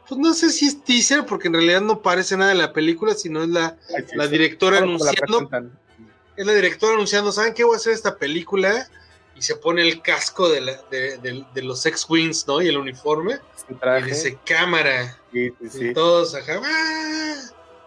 [0.09, 3.15] Pues no sé si es teaser, porque en realidad no parece nada de la película,
[3.15, 4.31] sino es la, Ay, sí, la sí.
[4.33, 5.79] directora la anunciando presentan.
[6.37, 8.87] es la directora anunciando, ¿saben qué voy a hacer esta película?
[9.41, 12.61] Y se pone el casco de, la- de, de- de los X-Wings, ¿no?
[12.61, 13.39] Y el uniforme.
[13.67, 14.05] Su Y traje.
[14.07, 15.17] dice cámara.
[15.33, 15.95] Sí, sí, Y sí.
[15.95, 16.61] todos acá.
[16.63, 17.35] ¡ah!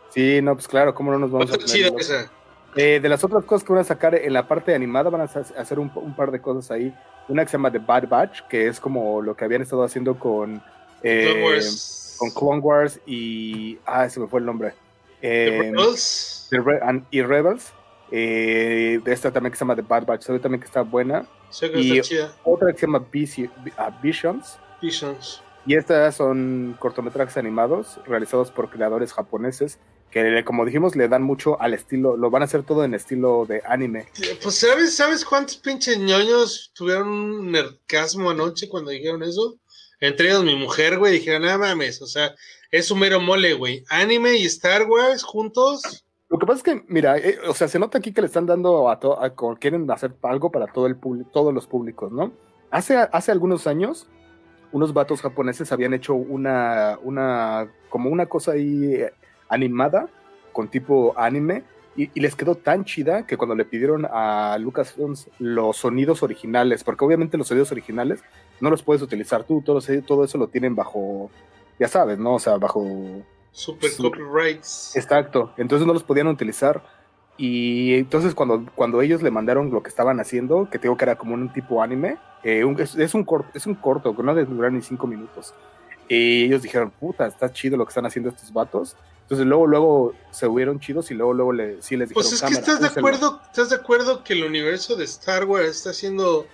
[0.09, 2.09] Sí, no, pues claro, cómo no nos vamos a chida poner locos?
[2.09, 2.31] esa.
[2.75, 5.25] Eh, de las otras cosas que van a sacar en la parte animada, van a
[5.25, 6.91] hacer un, un par de cosas ahí.
[7.27, 10.17] Una que se llama The Bad Batch, que es como lo que habían estado haciendo
[10.17, 10.59] con,
[11.03, 12.15] eh, Clone Wars.
[12.17, 13.77] con Clone Wars y.
[13.85, 14.73] Ah, se me fue el nombre.
[15.21, 16.47] The Eh, Rebels.
[16.49, 17.71] The Re- and- y Rebels.
[18.11, 21.25] Eh, de esta también que se llama The Bad Batch, sabe también que está buena.
[21.75, 22.35] Y- chida.
[22.43, 23.05] Otra que se llama
[23.77, 24.57] ah, Visions.
[24.81, 25.41] Visions.
[25.65, 29.79] Y estas son cortometrajes animados realizados por creadores japoneses
[30.13, 33.45] que, como dijimos, le dan mucho al estilo, lo van a hacer todo en estilo
[33.47, 34.07] de anime.
[34.43, 39.57] Pues, ¿sabes, ¿sabes cuántos pinches ñoños tuvieron un nercasmo anoche cuando dijeron eso?
[39.99, 42.35] Entre ellos mi mujer, güey, dijeron, nada mames, o sea,
[42.69, 43.83] es un mero mole, güey.
[43.89, 46.02] Anime y Star Wars juntos.
[46.34, 48.48] Lo que pasa es que, mira, eh, o sea, se nota aquí que le están
[48.48, 49.19] dando a todo,
[49.60, 52.32] quieren hacer algo para todo el público, todos los públicos, ¿no?
[52.72, 54.08] Hace, hace algunos años,
[54.72, 59.13] unos vatos japoneses habían hecho una, una, como una cosa ahí eh,
[59.48, 60.10] animada,
[60.54, 61.65] con tipo anime,
[61.96, 67.06] y, les quedó tan chida que cuando le pidieron a Lucasfilms los sonidos originales, porque
[67.06, 68.24] obviamente los sonidos originales
[68.60, 71.30] no los puedes utilizar tú, todo, todo eso lo tienen bajo,
[71.80, 72.34] ya sabes, ¿no?
[72.34, 74.01] O sea, bajo Super Sí.
[74.03, 74.95] copyrights.
[74.97, 76.83] Exacto, entonces no los podían utilizar.
[77.37, 81.05] Y entonces cuando, cuando ellos le mandaron lo que estaban haciendo, que te digo que
[81.05, 84.21] era como un tipo anime, eh, un- es, es un corto, es un corto, que
[84.23, 85.53] no durar ni cinco minutos.
[86.09, 88.95] Y ellos dijeron, puta, está chido lo que están haciendo estos vatos.
[89.21, 92.41] Entonces luego, luego se hubieron chidos y luego, luego le, sí les dijeron, Pues es
[92.41, 93.07] que "Cámara, estás de úsenlo".
[93.07, 96.45] acuerdo, estás de acuerdo que el universo de Star Wars está siendo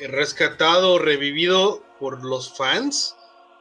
[0.00, 3.16] eh, rescatado, revivido por los fans.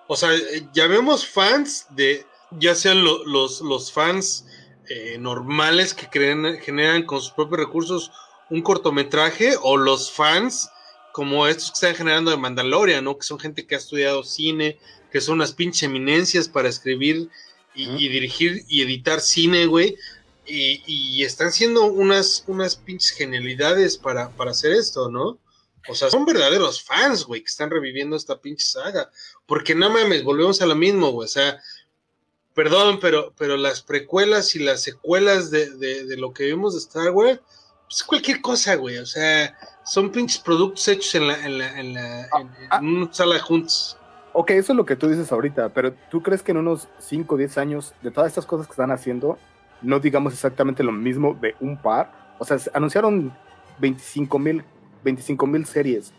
[0.08, 2.26] O sea, eh, llamemos fans de,
[2.60, 4.46] ya sean lo- los, los fans
[4.90, 8.12] eh, normales que creen, generan con sus propios recursos
[8.50, 10.70] un cortometraje, o los fans
[11.14, 13.18] como estos que están generando de Mandalorian, ¿no?
[13.18, 14.78] Que son gente que ha estudiado cine,
[15.12, 17.30] que son unas pinches eminencias para escribir
[17.74, 19.96] y, dirigir y editar cine, güey.
[20.46, 25.40] Y, y están haciendo unas, unas pinches genialidades para, para hacer esto, ¿no?
[25.88, 29.10] O sea, son verdaderos fans, güey, que están reviviendo esta pinche saga.
[29.46, 31.26] Porque no mames, volvemos a lo mismo, güey.
[31.26, 31.62] O sea,
[32.54, 36.80] perdón, pero, pero las precuelas y las secuelas de, de, de lo que vimos de
[36.80, 37.40] Star Wars,
[37.88, 38.98] pues cualquier cosa, güey.
[38.98, 42.88] O sea, son pinches productos hechos en la, en la, en la, en, Ah, en
[42.88, 43.98] una sala juntos.
[44.34, 47.36] Ok, eso es lo que tú dices ahorita, pero ¿tú crees que en unos 5
[47.36, 49.38] o 10 años de todas estas cosas que están haciendo,
[49.82, 52.36] no digamos exactamente lo mismo de un par?
[52.40, 53.34] O sea, se anunciaron
[53.80, 54.64] 25 mil
[55.04, 56.14] 25 mil series.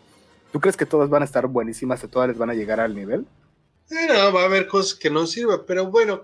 [0.51, 2.93] ¿Tú crees que todas van a estar buenísimas y todas les van a llegar al
[2.93, 3.25] nivel?
[3.89, 6.23] Bueno, va a haber cosas que no sirvan, pero bueno,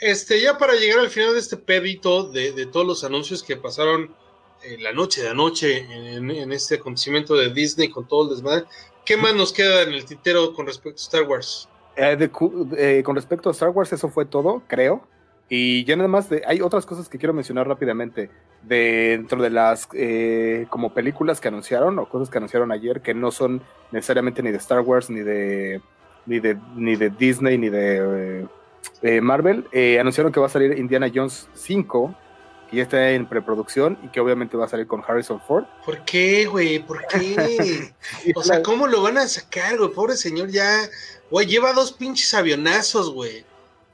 [0.00, 3.56] este, ya para llegar al final de este pedito de, de todos los anuncios que
[3.56, 4.14] pasaron
[4.62, 8.64] eh, la noche de anoche en, en este acontecimiento de Disney con todo el desmadre,
[9.04, 11.68] ¿qué más nos queda en el tintero con respecto a Star Wars?
[11.96, 12.30] Eh, de
[12.76, 15.06] eh, con respecto a Star Wars, eso fue todo, creo.
[15.48, 18.30] Y ya nada más, de, hay otras cosas que quiero mencionar rápidamente.
[18.62, 23.30] Dentro de las eh, como películas que anunciaron o cosas que anunciaron ayer que no
[23.30, 25.80] son necesariamente ni de Star Wars ni de
[26.26, 28.46] ni de ni de Disney ni de eh,
[29.02, 32.14] eh, Marvel, eh, anunciaron que va a salir Indiana Jones 5,
[32.70, 35.64] que ya está en preproducción y que obviamente va a salir con Harrison Ford.
[35.84, 36.78] ¿Por qué, güey?
[36.80, 37.92] ¿Por qué?
[38.34, 39.90] O sea, ¿cómo lo van a sacar, güey?
[39.90, 40.88] Pobre señor, ya,
[41.30, 43.44] güey, lleva dos pinches avionazos, güey.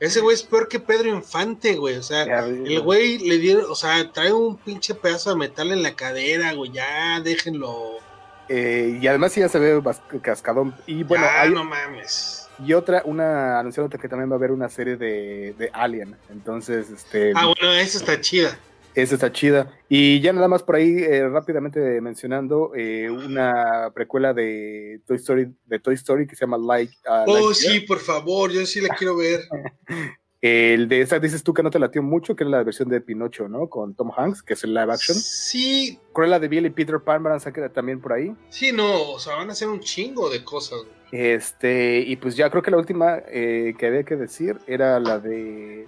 [0.00, 1.96] Ese güey es peor que Pedro Infante, güey.
[1.96, 5.84] O sea, el güey le dieron, o sea, trae un pinche pedazo de metal en
[5.84, 6.72] la cadera, güey.
[6.72, 7.98] Ya, déjenlo.
[8.48, 9.80] Eh, y además sí ya se ve
[10.22, 10.74] cascadón.
[10.86, 12.48] Y bueno, ya, hay, no mames.
[12.64, 16.16] Y otra, una anunciaron que también va a haber una serie de, de Alien.
[16.30, 18.56] Entonces, este, Ah, bueno, esa está chida.
[18.94, 19.70] esa está chida.
[19.88, 25.52] Y ya nada más por ahí, eh, rápidamente mencionando, eh, una precuela de Toy Story,
[25.66, 26.92] de Toy Story que se llama Like.
[27.08, 27.54] uh, Oh, Lightyear.
[27.54, 29.40] sí, por favor, yo sí la quiero ver.
[30.42, 33.00] El de esa dices tú que no te latió mucho, que es la versión de
[33.00, 33.68] Pinocho, ¿no?
[33.68, 35.16] Con Tom Hanks, que es el live action.
[35.16, 38.34] Sí, Cruella de Bill y Peter Pan van a sacar también por ahí.
[38.50, 40.80] sí, no, o sea, van a hacer un chingo de cosas.
[41.12, 45.20] Este, y pues ya creo que la última eh, que había que decir era la
[45.20, 45.86] de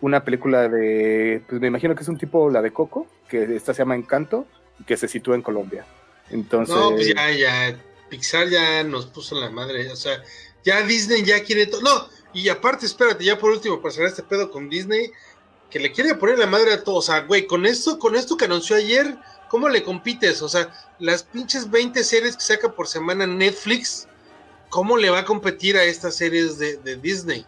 [0.00, 3.74] una película de, pues me imagino que es un tipo, la de Coco, que esta
[3.74, 4.46] se llama Encanto,
[4.78, 5.84] y que se sitúa en Colombia.
[6.30, 7.76] Entonces, No, pues ya, ya,
[8.08, 10.22] Pixar ya nos puso la madre, o sea,
[10.64, 11.80] ya Disney ya quiere todo.
[11.80, 15.10] No, y aparte, espérate, ya por último, para cerrar este pedo con Disney,
[15.70, 16.96] que le quiere poner la madre a todo.
[16.96, 19.16] O sea, güey, con esto, con esto que anunció ayer,
[19.48, 20.42] ¿cómo le compites?
[20.42, 24.06] O sea, las pinches 20 series que saca por semana Netflix,
[24.68, 27.44] ¿cómo le va a competir a estas series de, de Disney?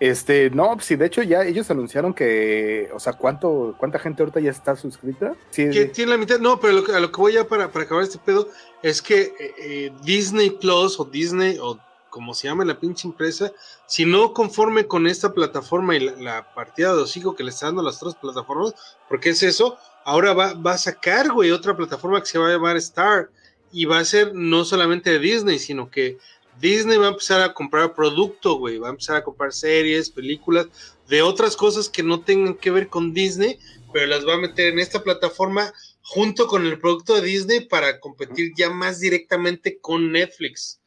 [0.00, 4.38] este, no, sí, de hecho ya ellos anunciaron que, o sea, cuánto, cuánta gente ahorita
[4.38, 5.34] ya está suscrita.
[5.50, 6.38] Sí, que tiene la mitad.
[6.38, 8.48] No, pero lo que- a lo que voy ya para, para acabar este pedo
[8.82, 11.78] es que eh, eh, Disney Plus o Disney o
[12.10, 13.52] como se llama la pinche empresa,
[13.86, 17.82] si no conforme con esta plataforma y la, partida de hocico que le está dando
[17.82, 18.74] las otras plataformas,
[19.08, 22.52] porque es eso, ahora va, va a sacar, güey, otra plataforma que se va a
[22.52, 23.30] llamar Star
[23.72, 26.18] y va a ser no solamente de Disney, sino que
[26.60, 30.66] Disney va a empezar a comprar producto, güey, va a empezar a comprar series, películas,
[31.08, 33.58] de otras cosas que no tengan que ver con Disney,
[33.92, 38.00] pero las va a meter en esta plataforma junto con el producto de Disney para
[38.00, 40.77] competir ya más directamente con Netflix.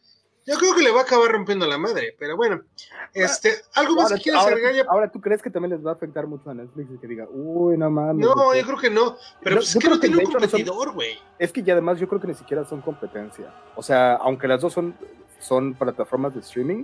[0.51, 2.61] Yo creo que le va a acabar rompiendo la madre, pero bueno,
[3.13, 4.83] este, algo más ahora, que quieras agregar ya.
[4.89, 7.27] ahora, tú crees que también les va a afectar mucho a Netflix y que diga,
[7.31, 8.25] uy, no mames.
[8.25, 10.91] No, porque- yo creo que no, pero No, pues es que no tiene un competidor,
[10.91, 11.17] güey.
[11.39, 13.53] Es que ya además yo creo que ni siquiera son competencia.
[13.75, 14.93] O sea, aunque las dos son,
[15.39, 16.83] son plataformas de streaming,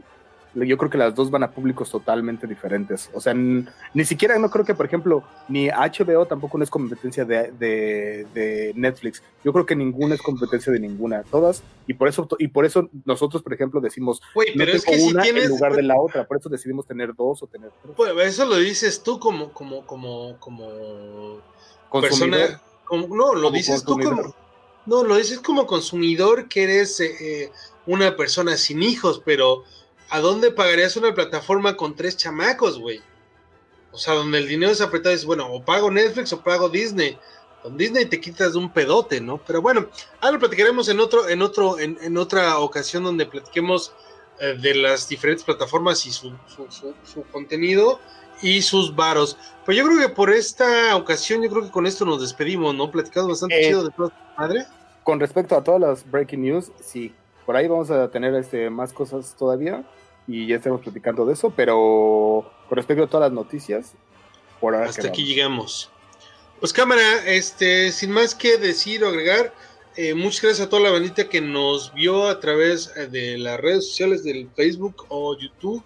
[0.65, 3.10] yo creo que las dos van a públicos totalmente diferentes.
[3.13, 7.26] O sea, ni siquiera no creo que, por ejemplo, ni HBO tampoco no es competencia
[7.26, 9.22] de, de- de Netflix.
[9.43, 11.24] Yo creo que ninguna es competencia de ninguna.
[11.24, 14.96] Todas, y por eso, y por eso nosotros, por ejemplo, decimos no pero es tengo
[14.98, 15.43] que si una tienes.
[15.43, 16.26] en lugar de la otra.
[16.28, 17.93] Por eso decidimos tener dos o tener tres.
[17.96, 20.67] Pues, eso lo dices tú como, como, como, como
[21.89, 22.39] Consumidor.
[22.39, 22.62] persona.
[22.86, 24.34] Como, no, lo Como dices tú como.
[24.86, 27.52] No, lo dices como consumidor que eres eh, eh,
[27.86, 29.63] una persona sin hijos, pero
[30.10, 33.02] ¿a dónde pagarías una plataforma con tres chamacos, güey?
[33.91, 37.17] O sea, donde el dinero es apretado, es bueno, o pago Netflix o pago Disney.
[37.63, 39.39] Con Disney te quitas de un pedote, ¿no?
[39.46, 39.88] Pero bueno,
[40.22, 43.93] ahora lo platicaremos en otro, en otro, en, en otra ocasión donde platiquemos
[44.39, 48.00] eh, de las diferentes plataformas y su, su, su- su contenido
[48.43, 49.36] y sus varos.
[49.65, 52.91] Pues yo creo que por esta ocasión, yo creo que con esto nos despedimos, ¿no?
[52.91, 54.65] Platicamos bastante Eh, chido de esta madre.
[55.04, 57.14] Con respecto a todas las breaking news, sí,
[57.48, 59.89] por ahí vamos a tener este, más cosas todavía
[60.28, 63.93] y ya estamos platicando de eso, pero con respecto a todas las noticias,
[64.60, 65.89] por ahora Hasta aquí llegamos.
[66.60, 69.54] Pues cámara, este, sin más que decir o agregar,
[69.95, 73.58] eh, muchas gracias a toda la bandita que nos vio a través eh, de las
[73.62, 75.82] redes sociales del Facebook o YouTube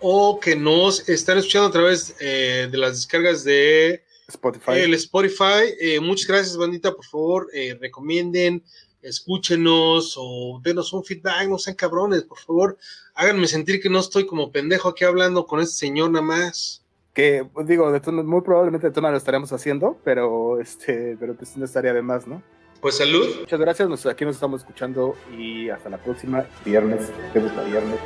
[0.00, 4.72] o que nos están escuchando a través eh, de las descargas de Spotify.
[4.72, 5.74] el Spotify.
[5.78, 8.62] Eh, muchas gracias bandita, por favor, eh, recomienden,
[9.08, 12.76] escúchenos o denos un feedback, no sean cabrones, por favor,
[13.14, 16.82] háganme sentir que no estoy como pendejo aquí hablando con este señor nada más.
[17.14, 21.34] Que pues, digo, de tono- muy probablemente de tono lo estaremos haciendo, pero este, pero
[21.34, 22.42] pues no estaría de más, ¿no?
[22.80, 23.26] Pues salud.
[23.40, 27.98] Muchas gracias, nos, aquí nos estamos escuchando y hasta la próxima viernes, te gusta viernes.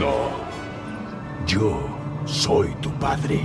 [0.00, 0.30] No.
[1.46, 1.80] Yo
[2.26, 3.40] soy tu padre.